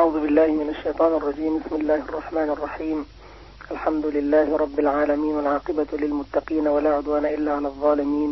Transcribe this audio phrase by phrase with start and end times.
[0.00, 1.52] أعوذ بالله من الشيطان الرجيم.
[1.60, 2.98] بسم الله الرحمن الرحيم.
[3.70, 8.30] الحمد لله رب العالمين والعاقبة للمتقين ولا عدوان إلا على الظالمين.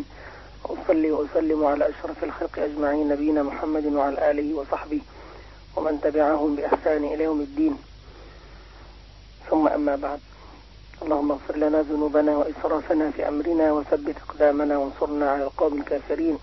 [0.64, 5.00] وأصلي وأسلم على أشرف الخلق أجمعين نبينا محمد وعلى آله وصحبه
[5.76, 7.74] ومن تبعهم بإحسان إلى يوم الدين.
[9.50, 10.20] ثم أما بعد
[11.02, 16.36] اللهم اغفر لنا ذنوبنا وإسرافنا في أمرنا وثبت أقدامنا وانصرنا على القوم الكافرين.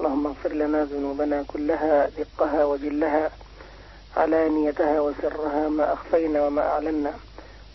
[0.00, 3.30] اللهم اغفر لنا ذنوبنا كلها دقها وجلها
[4.17, 7.13] علانيتها وسرها ما أخفينا وما أعلنا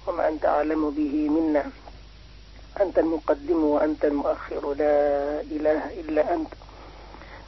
[0.06, 1.64] وما أنت أعلم به منا
[2.80, 4.96] أنت المقدم وأنت المؤخر لا
[5.54, 6.52] إله إلا أنت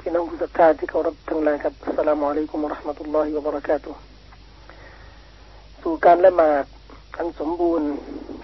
[0.06, 4.00] พี่น้องผู้ศรัทธาที่เคารพทั้งหลายครับอัสสลามุอะลัยกุมวะเราะห์มะตุลลอฮิวะบะเราะกาตุฮ์
[5.82, 6.64] สู่การละหมาด
[7.18, 7.88] อันสมบูรณ์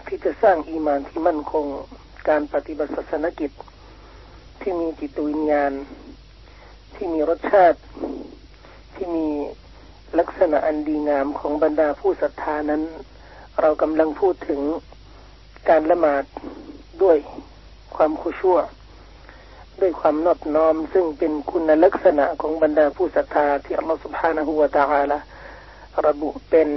[0.06, 1.66] ที่จะสร้างอีมานที่มั่นคง
[2.28, 3.50] การปฏิบัติศาสนกิจ
[4.60, 5.72] ที่มีจิตวิญญาณ
[6.94, 7.78] ที่มีรสชาติ
[8.94, 9.26] ที่มี
[10.19, 12.81] ลักษณะอันดีงามของบรรดาผู้ศรัทธานั้น
[13.61, 14.61] เรากำลังพูดถึง
[15.69, 16.23] การละหมาด
[17.03, 17.17] ด้วย
[17.95, 18.57] ความขุชั่ว
[19.81, 25.19] ด้วยความนอบน้อม ซึ่งเป็นคุณลักษณะของบรรดาผู้ศรัทธาที่อัลลอฮฺสุบฮานะฮูวะตาอาละ
[26.07, 26.69] ระบุเป็น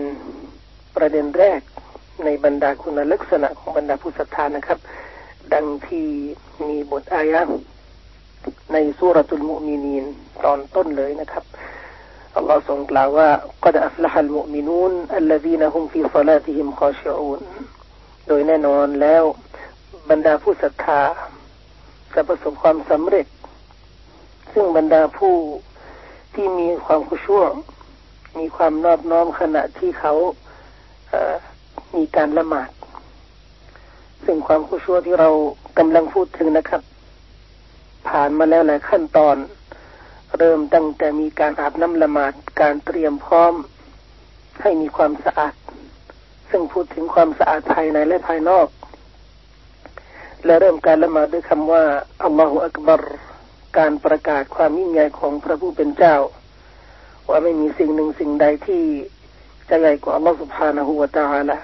[0.97, 1.61] ประเด็นแรก
[2.25, 4.79] ในบรรดาคุณลักษณะของบรรดาผู้ศรัทธานะครับ
[5.55, 6.07] ดังที่
[6.69, 7.41] มีบทอายะ
[8.73, 10.05] ในสุรทุลมุมีนีน
[10.45, 11.45] ตอนต้นเลยนะครับ
[12.39, 13.29] อัลลอฮ์ทรงกล่าวว่า
[13.63, 17.41] ก็ได้อัฟละฮัลมุมินูนอัลลซีนฮุมฟีซลาติฮิมคอชอูน
[18.27, 19.23] โดยแน่นอนแล้ว
[20.11, 21.01] บรรดาผู้ศรัทธา
[22.15, 23.27] จะประสบความสำเร็จ
[24.53, 25.35] ซึ่งบรรดาผู้
[26.35, 27.43] ที่มีความคุชั่ว
[28.39, 30.15] มีความนอบน้อมขณะที่เขา
[31.09, 32.71] เมีการละหมาด
[34.25, 35.31] ซึ่งความคุชั่วที่เรา
[35.79, 36.83] กำลังพูดถึงนะครับ
[38.09, 39.37] ผ่านมาแล้วหลายขั้นตอน
[40.37, 43.55] เริ่มตั้งแต่มีการอาบน้ำละหมาดการเตรียมพร้อม
[44.63, 45.55] ให้มีความสะอาด
[46.51, 48.69] ซึ่งพูดถึงความสะอาดภายในและภายนอก
[50.45, 51.85] และเริ่มการละหมาดด้วยคำว่า
[52.25, 53.03] อัลลอฮฺอักบาร
[53.79, 56.17] การประกาศความยิ่งใหญ่ของพระผู้เป็นเจ้า
[57.29, 58.85] ว่าไม่มีสิ่งหนึ่งสิ่งใดที่
[59.69, 61.57] จะใหญ่กว่าอัลลอฮฺสุบฮานะฮูวาตาละ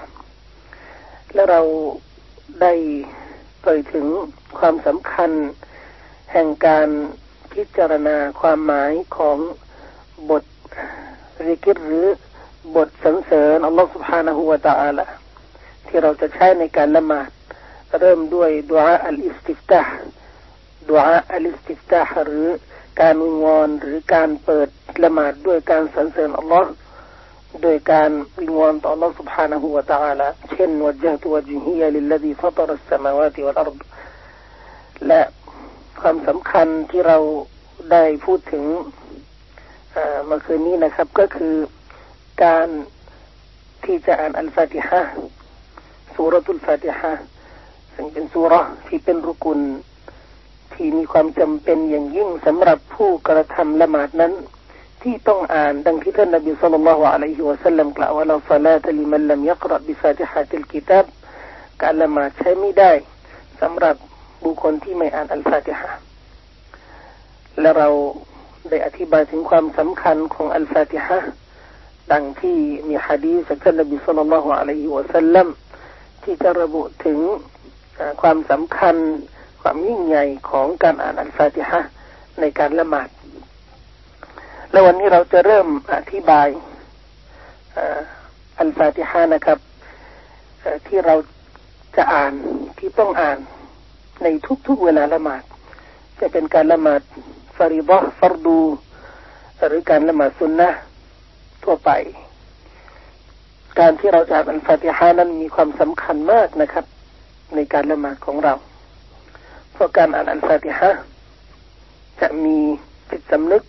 [1.35, 1.61] และเรา
[2.63, 2.73] ได้
[3.63, 4.07] เผยถึง
[4.59, 5.31] ความสำคัญ
[6.33, 6.89] แห่งการ
[7.54, 9.38] พิจารณาความหมายของ
[10.30, 10.44] บท
[11.48, 12.08] ริกิรหรือ
[12.76, 15.06] บทสรรเสริญอัลลอฮฺ سبحانه และ تعالى
[15.88, 17.30] ที่เราจะใช้ในการละหมาด
[18.00, 19.94] เริ่มด้วยดุอาอัลอิสติฟตาห์
[20.90, 22.48] ดุอาอัลอิสติฟตาห์หรือ
[23.02, 24.68] การวิงวอนหรือการเปิด
[25.04, 26.70] ละหมาดด้วยการสรรเสริญอัลลอฮ์
[27.64, 33.78] โดยการวิงวอนต่อ Allah سبحانه และ تعالى เช่น وجهت وجهي للذي فطر السماوات والأرض
[35.08, 35.22] และ
[36.09, 37.19] ความสำคัญที่เรา
[37.93, 38.65] ได้พูดถึง
[40.27, 41.55] เมื่อคืนนี้นะครับ ก็คือ
[42.45, 42.69] การ
[43.85, 45.01] ที่จะอ่านอัลฟาติฮะ
[46.15, 47.13] สุรตุลฟาติฮะ
[47.95, 48.55] ซึ่งเป็นสุร
[48.87, 49.61] ที่เป็นรุกุล
[50.75, 54.33] ที่มีความจำเป็นอย่างยิ่งสำหรับผู้กระทำละหมาดนั้น
[55.03, 58.37] ที่ต้องอ่านดังที่ท่านนบีสุลต่านละฮ์อะลัยฮิวะสัลลัมกล่าวว่าเรา
[58.67, 61.07] ลาตลิมันลัมยักรบิฟาติฮะติลกิตับ
[61.83, 62.93] การละหมาดใช้ไม่ได้
[63.63, 63.97] สำหรับ
[64.45, 65.89] บุคคลที่ไม่อ่านอัลฟาติฮะ
[67.61, 67.89] และเรา
[68.71, 71.19] ได้อธิบายถึงความสำคัญของอัลฟาติฮะ
[72.13, 72.57] ดังที่
[72.89, 75.49] มีฮะดีษจากท่านนบีสุลต่านละฮ์อะลัยฮิวะสัลลัม
[76.23, 77.19] ที่จะระบุถึง
[78.23, 78.97] ความสำคัญ
[79.63, 81.81] ความยิ่งใหญ่ของการอ่านอัลฟาติฮะ
[82.41, 83.09] ในการละหมาด
[84.71, 86.49] และวันนี้เราจะเริ่มอธิบาย
[88.61, 89.59] อัลฟาติฮะนะครับ
[90.87, 91.15] ที่เรา
[91.97, 92.33] จะอ่าน
[92.79, 93.39] ที่ต้องอ่าน
[94.23, 94.27] ใน
[94.67, 95.43] ทุกๆเวลาละหมาด
[96.21, 97.01] จะเป็นการละหมาด
[97.57, 98.61] ฟาริบะฟารดู
[99.67, 100.69] หรือการละหมาดสุนนะ
[101.65, 101.91] ทั่วไป
[103.79, 106.85] การที่เราจะอ่านอัลฟาติฮะนั้นมีความสำคัญมากนะครับ
[107.55, 108.55] ในการละหมาดของเรา
[109.73, 110.91] เพราะการอ่านอัลฟาติฮะ
[112.21, 112.57] จะมี
[113.11, 113.63] จิตสำนึก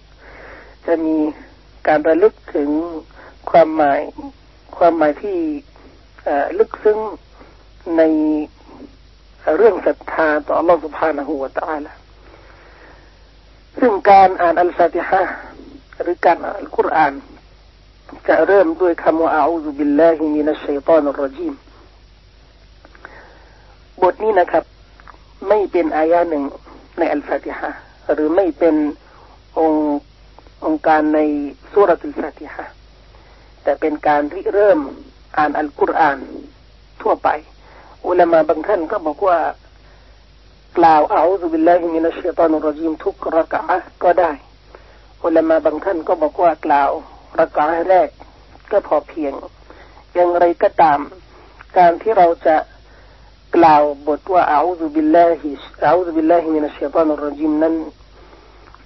[0.88, 1.16] จะมี
[1.88, 2.70] การระลึกถึง
[3.50, 4.02] ความหมาย
[4.78, 5.38] ความหมายที่
[6.60, 7.00] ลึกซึ้ง
[7.98, 8.02] ใน
[9.59, 11.93] เรื่องศรัทธาต่อ Allah سبحانه และ تعالى
[13.81, 15.23] ซึ่งการอ่านอัลฟาติฮะ
[16.03, 17.13] หรือการอ่านอัลกุรอาน
[18.29, 21.55] จะเริ่มด้วยคำว่าอาอูซุบิลลาฮิมินัชชัยฏอนุรรจีม
[24.03, 24.65] บทนี้นะครับ
[25.49, 26.43] ไม่เป็นอายะหนึ่ง
[26.99, 27.71] ในอัลฟาติฮะ
[28.13, 28.75] หรือไม่เป็น
[29.59, 29.99] องค์
[30.65, 31.21] องค์การใน
[31.73, 32.65] สุรตุลฟาติฮะ
[33.63, 34.79] แต่เป็นการริเริ่ม
[35.37, 36.19] อ่านอัลกุรอาน
[37.03, 37.29] ทั่วไป
[38.07, 39.39] อุลามาบางท่านก็บอกว่า
[40.79, 43.61] กล่าวอาอุบิลลาฮิมินัชชัยฏอนุรรจีมทุกรักะ
[44.03, 44.31] ก็ได้
[45.25, 46.91] อุลามาบางท่านก็บอกว่ากล่าว
[47.41, 48.09] รักะแรก
[48.71, 49.35] ก็พอเพียง
[50.15, 51.01] อย่างไรก็ตาม
[51.79, 52.57] การที่เราจะ
[53.57, 55.51] กล่าวบทว่าอาอูซุบิลลาฮิ
[55.87, 57.75] อาอูซุบิลลาฮิมินัชชัยตานุรจิมนั้น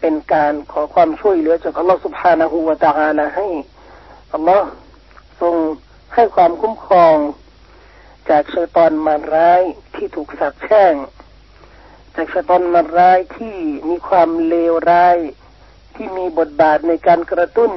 [0.00, 3.46] เป็นการขอความช่วยเหลือจากอัลลอฮฺ سبحانه และ تعالى ให้
[4.34, 4.68] อัลลอฮ์
[5.40, 5.54] ทรง
[6.14, 7.16] ให้ความคุ้มครอง
[8.29, 9.61] จากชัยตอนมารร้าย
[9.95, 10.93] ที่ถูกสาปแช่ง
[12.15, 13.55] จากชัยตอนมารร้ายที่
[13.89, 15.17] มีความเลวร้าย
[15.95, 17.71] ที่มีบทบาทในการกระตุ้น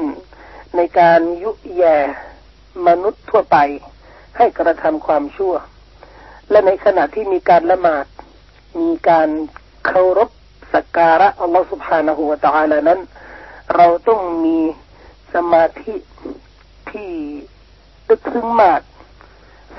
[0.76, 1.96] ในการยุแย่
[2.86, 3.56] มนุษย์ทั่วไป
[4.36, 5.54] ให้กระทำความชั่ว
[6.50, 8.06] และในขณะที่มีการละหมาด
[8.80, 9.28] มีการ
[9.86, 10.30] เคารพ
[10.74, 13.00] สักการะอัลลอฮฺสุบฮานะฮูวะตะอาลานั้น
[13.74, 14.58] เราต้องมี
[15.34, 15.94] สมาธิ
[16.90, 17.10] ที่
[18.08, 18.80] ตึกซึ้งมาก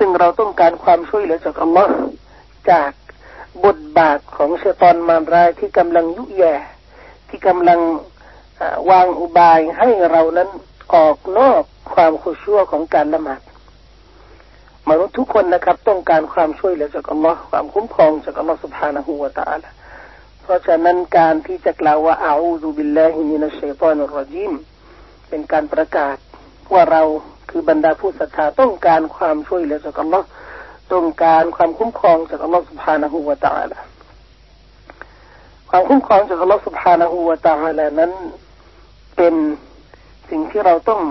[0.06, 1.96] ซึ่งเราต้องการความช่วยเหลือจากอัลลอฮ์
[2.72, 2.92] จาก
[3.66, 6.54] บทบาทของเชตอนมารายที่กำลังยุแย่
[7.30, 7.80] ที่กำลัง
[8.90, 10.50] วางอุบายให้เรานั้น
[10.94, 11.64] ออกนอก
[11.94, 13.42] ความคุชูอฺของการละหมาด
[14.90, 19.70] มนุษย์ทุกคนนะครับ ต้องการความช่วยเหลือจากอัลลอฮ์ความคุ้มครองจากอัลลอฮ์ سبحانه وتعالى
[20.42, 24.52] เพราะฉะนั้นการที่จะกล่าวว่าأعوذ بالله من الشيطان الرجيم
[25.30, 26.18] เป็นการประกาศ
[26.74, 27.04] ว่าเรา
[27.50, 30.28] คือบรรดาผู้ศรัทธาต้องการความช่วยเหลือจากอัลลอฮ์
[30.94, 33.80] ต้องการความคุ้มครองจากอัลลอฮ์ سبحانه وتعالى
[35.70, 38.12] ความคุ้มครองจากอัลลอฮ์ سبحانه وتعالى นั้น
[39.18, 39.34] เป็น
[40.30, 41.02] สิ่งที่เราต้อง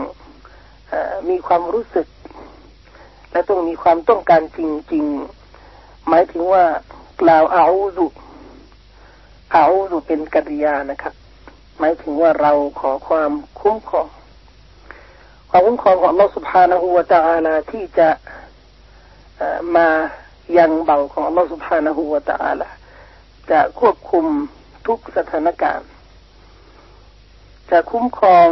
[0.93, 0.94] อ
[1.29, 2.06] มีความรู้สึก
[3.32, 4.61] และต้องมีความต้องการจ
[4.93, 5.05] ริง
[5.56, 6.64] ๆ หมายถึงว่า
[7.23, 8.06] กล่าวอาอูซุ
[9.55, 11.14] อาอูซุเป็นกริยานะครับ
[11.78, 13.31] หมายถึงว่าเราขอความ
[13.61, 14.06] คุ้มครอง
[15.54, 18.08] ความคุ้มครองของอัลลอฮฺสุบฮานะฮูวาตาอาลาที่จะ
[19.76, 19.88] มา
[20.58, 22.69] ยังเบาของอัลลอฮฺสุบฮานะฮูวาตาอาลา
[23.50, 24.26] จะควบคุม
[24.87, 25.88] ทุกสถานการณ์
[27.70, 28.49] จะคุ้มครอง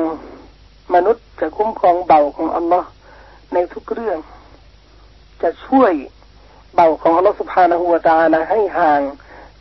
[0.95, 2.89] มนุษย์ จะคุ้มครองเบาของอัลลอฮ์
[3.53, 4.19] ในทุกเรื่อง
[5.43, 5.93] จะช่วย
[6.75, 9.01] เบาของอัลลอฮ์สุภาณหัวตาลาให้ห่าง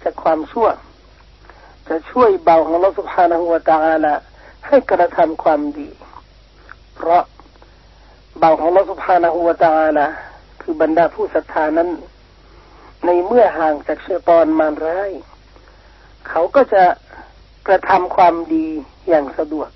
[0.04, 0.68] จากความชั่ว
[1.88, 4.14] จะช่วยเบาของอัลลอฮ์สุภาณหัวตาลา
[4.68, 5.90] ให้กระทำความดี
[7.02, 7.24] เพราะ
[8.42, 10.08] บาวของลอสุภานาหัวตาละ
[10.62, 11.90] คือบรรดาผู้ศรัทธานั้น
[13.06, 15.12] ในเมื่อห่างจากเชตอนมารร้าย
[16.30, 16.84] เขาก็จะ
[17.68, 18.68] กระทำความดี
[19.08, 19.70] อย่างสะดวก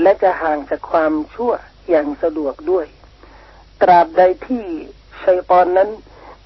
[0.00, 1.52] และจะห่างจากความชั่ว
[1.88, 2.86] อย่างสะดวกด้วย
[3.82, 4.64] ตราบใดที่
[5.22, 5.88] ชัยตอนนั้น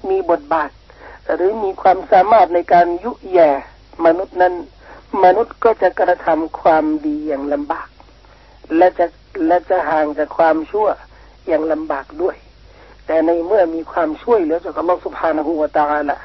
[0.09, 0.69] มีบทบาท
[1.33, 3.49] หรือมีความสามารถในการยุแย่
[4.05, 4.53] มนุษย์นั้น
[5.23, 7.87] มนุษย์ก็จะกระทำความดีอย่างลำบาก
[8.77, 9.05] และจะ
[9.45, 10.87] และจะห่างจากความชั่ว
[11.47, 12.35] อย่างลำบากด้วย
[13.05, 16.17] แต่ในเมื่อมีความช่วยเหลือจากอัลลอฮฺสุบฮานะฮูวตาละ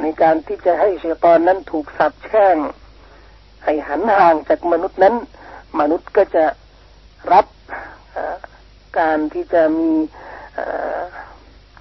[0.00, 2.56] ในการที่จะให้ชัยตอนนั้นถูกสับแช่ง
[3.64, 5.14] ให้หันห่างจากมนุษย์นั้น
[5.80, 6.44] มนุษย์ก็จะ
[7.32, 7.46] รับ
[8.98, 9.90] การที่จะมี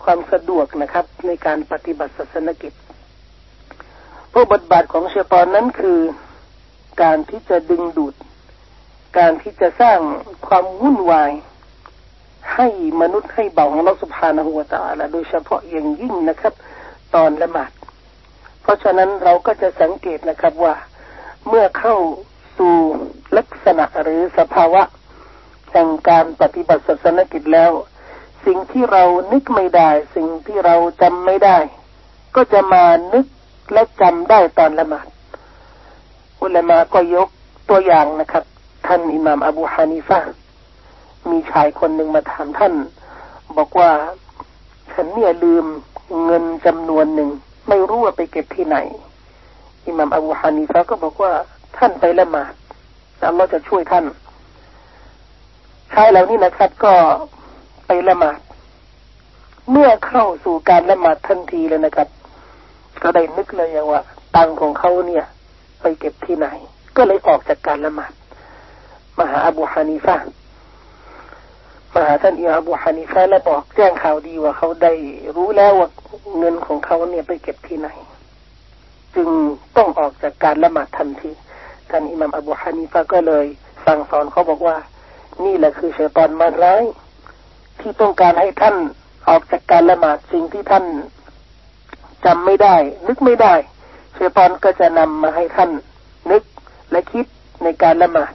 [0.04, 2.74] ความสะดวกนะครับในการปฏิบัติศาสนกิจ
[4.30, 6.00] เพราะบทบาทของเชตอนนั้นคือ
[7.02, 8.14] การที่จะดึงดูด
[9.18, 10.00] การที่จะสร้าง
[10.48, 11.32] ความวุ่นวาย
[12.54, 12.68] ให้
[13.02, 16.54] มนุษย์ให้เบาของเราสุภาณหัวตาละโดยเฉพาะอย่างยิ่งนะครับ
[17.16, 17.72] ตอนละหมาด
[18.62, 20.76] เพราะฉะนั้นเราก็จะสังเกตนะครับว่า
[21.48, 21.96] เมื่อเข้า
[22.58, 22.76] สู่
[23.38, 24.84] ลักษณะหรือสภาวะ
[25.72, 27.72] แห่งการปฏิบัติศาสนกิจแล้ว
[28.46, 31.58] สิ่งที่เรานึกไม่ได้ สิ่งที่เราจำไม่ได้
[32.36, 33.26] ก็จะมานึก
[33.74, 35.08] และจำได้ตอนละหมาด
[36.42, 37.30] อุลามาก็ยก
[37.70, 38.44] ตัวอย่างนะครับ
[38.86, 40.20] ท่านอิหม่ามอบูฮานิฟะ
[41.30, 42.74] มีชายคนหนึ่งมาถามท่าน
[43.58, 43.92] บอกว่า
[44.94, 45.66] ฉันเนี่ยลืม
[46.26, 47.30] เงินจำนวนหนึ่ง
[47.68, 48.78] ไม่รู้ว่าไปเก็บที่ไหน
[49.86, 51.32] อิหม่ามอบูฮานิฟะก็บอกว่า
[51.78, 52.54] ท่านไปละหมาด
[53.20, 54.06] แล้วเราจะช่วยท่าน
[55.94, 56.94] ชายเหล่านี้นะครับ ก็
[57.88, 58.40] ไปละหมาด
[59.72, 62.08] เมื่อเข้าสู่การละหมาดทันทีเลยนะครับ
[63.04, 64.02] ก็ได้นึกเลยว่า
[64.36, 65.26] ตังของเขาเนี่ย
[65.82, 66.48] ไปเก็บที่ไหน
[66.98, 68.12] ก็เลยออกจากการละหมาด
[69.18, 70.16] มาหาอบูฮานิฟะ
[71.94, 74.94] มาหาท่านอิอบูฮานิฟะและบอกแจ้งข่าวดีว่าเขาได้
[75.36, 75.90] รู้แล้วว่า
[76.38, 77.90] เงินของเขาเนี่ยไปเก็บที่ไหน
[79.16, 79.30] จึง
[79.78, 81.32] ต้องออกจากการละหมาดทันที
[81.90, 83.46] ท่านอิหมัมอบูฮานิฟะก็เลย
[83.86, 84.78] สั่งสอนเขาบอกว่า
[85.44, 86.84] นี่แหละคือเชตอนมาร้าย
[87.80, 88.76] ที่ต้องการให้ท่าน
[89.30, 90.86] ออกจากการละหมาดสิ่งที่ท่าน
[92.26, 92.76] จำไม่ได้
[93.08, 93.54] นึกไม่ได้
[94.14, 95.72] เชตอนก็จะนำมาให้ท่าน
[96.32, 96.44] นึก
[96.92, 97.26] และคิด
[97.64, 98.34] ในการละหมาด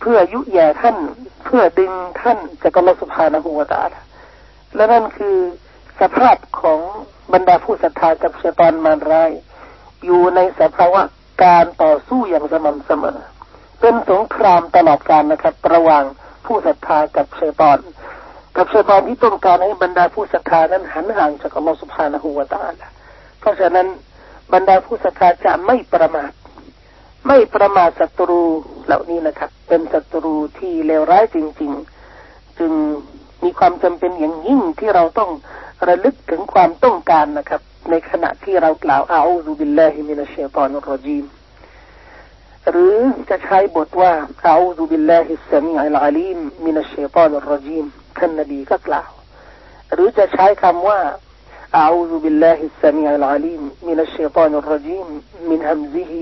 [0.00, 0.96] เพื่อยุแย่ท่าน
[1.44, 3.94] เพื่อดึงท่านจากอัลลอฮฺสุภาณหัวตาล
[4.74, 5.36] และนั่นคือ
[6.00, 6.80] สภาพของ
[7.32, 9.30] บรรดาผู้ศรัทธากับเชตอนมารร้าย
[10.04, 11.02] อยู่ในสภาวะ
[11.44, 13.18] การต่อสู้อย่างสม่ำเสมอ
[13.80, 16.04] เป็นสงครามตลอดการนะครับ ระหว่าง
[16.46, 17.78] ผู้ศรัทธากับเชตอน
[18.58, 22.74] กับชัยตอนที่ต้องการให้บรรดาผู้ศรัทธานั้นหันห่างจากอัลลอฮฺสุบฮานะฮูวตาล
[23.40, 23.86] เพราะฉะนั้น
[24.52, 26.32] บรรดาผู้ศรัทธาจะไม่ประมาท
[27.28, 28.42] ไม่ประมาทศัตรู
[28.87, 31.71] เหล่านี้นะครับ เป็นศัตรูที่เลวร้ายจริง
[32.15, 32.71] ๆ จึง
[33.43, 35.31] มีความจำเป็นอย่างยิ่งที่เราต้อง
[35.87, 41.25] ระลึกถึงความต้องการนะครับ ในขณะที่เรากล่าวอาอูซุบิลลาฮิมินัชชัยตานุรจีม
[42.69, 42.95] หรือ
[43.29, 44.11] จะใช้บทว่า
[44.47, 47.85] อาอูซุบิลลาฮิสซามีอัลอาลีมมินัชชัยตานุรจีม
[48.17, 49.11] ท่านนบีก็กล่าว
[49.93, 50.99] หรือจะใช้คำว่า
[51.83, 55.07] أعوذ بالله السميع العليم من الشيطان الرجيم
[55.49, 56.13] من همزه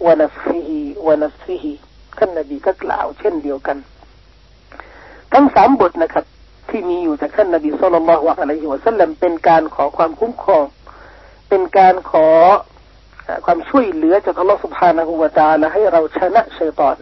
[0.00, 0.70] ونفخه
[1.06, 1.64] ونفسه
[2.17, 3.77] ท่านนบีก็กล่าวเช่นเดียวกัน
[5.33, 6.25] ทั้งสามบทนะครับ
[6.69, 10.65] ที่มีอยู่จากท่านนบีสุลต่านละฮ์อะลัยฮิวะสัลลัมเป็นการขอความคุ้มครอง
[11.49, 12.27] เป็นการขอ
[13.45, 16.95] ความช่วยเหลือจากอัลลอฮฺสุบฮานะฮูวะตาละให้เราชนะชัยตอน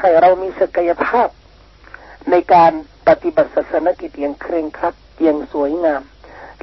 [0.00, 1.28] ให้เรามีศักยภาพ
[2.30, 2.72] ในการ
[3.08, 6.02] ปฏิบัติศาสนกิจอย่างเคร่งครัดอย่างสวยงาม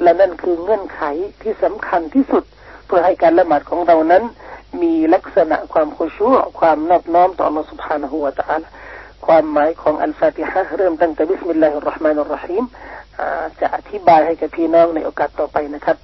[0.02, 1.02] และนั่นคือเงื่อนไข
[1.42, 2.44] ที่สำคัญที่สุด
[2.86, 4.24] เพื่อให้การละหมาดของเรานั้น
[4.81, 6.27] มีลักษณะความคุชู
[6.59, 8.67] ความนอบน้อมต่อ Allah سبحانه และ تعالى
[9.25, 12.63] ความหมายของอัลฟาติฮะเริ่มตั้งแต่บิสมิลลาฮิรราะห์มานิรราะฮีม
[13.59, 15.97] จะอธิบายให้กับพี่น้องในโอกาสต่อไปนะครับ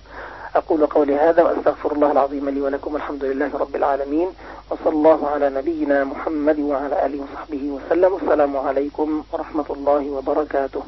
[0.55, 4.29] أقول قولي هذا وأستغفر الله العظيم لي ولكم الحمد لله رب العالمين
[4.69, 10.83] وصلى الله على نبينا محمد وعلى آله وصحبه وسلم السلام عليكم ورحمة الله وبركاته